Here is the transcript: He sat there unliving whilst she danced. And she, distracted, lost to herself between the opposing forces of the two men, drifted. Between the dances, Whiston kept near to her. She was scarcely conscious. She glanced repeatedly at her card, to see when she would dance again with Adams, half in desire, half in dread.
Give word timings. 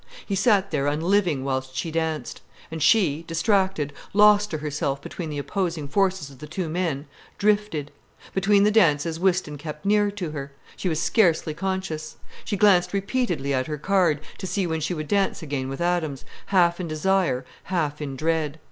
He 0.25 0.33
sat 0.33 0.71
there 0.71 0.87
unliving 0.87 1.43
whilst 1.43 1.75
she 1.75 1.91
danced. 1.91 2.41
And 2.71 2.81
she, 2.81 3.21
distracted, 3.27 3.93
lost 4.13 4.49
to 4.49 4.57
herself 4.57 4.99
between 4.99 5.29
the 5.29 5.37
opposing 5.37 5.87
forces 5.87 6.31
of 6.31 6.39
the 6.39 6.47
two 6.47 6.67
men, 6.69 7.05
drifted. 7.37 7.91
Between 8.33 8.63
the 8.63 8.71
dances, 8.71 9.19
Whiston 9.19 9.59
kept 9.59 9.85
near 9.85 10.09
to 10.09 10.31
her. 10.31 10.53
She 10.75 10.89
was 10.89 10.99
scarcely 10.99 11.53
conscious. 11.53 12.15
She 12.43 12.57
glanced 12.57 12.93
repeatedly 12.95 13.53
at 13.53 13.67
her 13.67 13.77
card, 13.77 14.21
to 14.39 14.47
see 14.47 14.65
when 14.65 14.79
she 14.81 14.95
would 14.95 15.07
dance 15.07 15.43
again 15.43 15.69
with 15.69 15.79
Adams, 15.81 16.25
half 16.47 16.79
in 16.79 16.87
desire, 16.87 17.45
half 17.65 18.01
in 18.01 18.15
dread. 18.15 18.57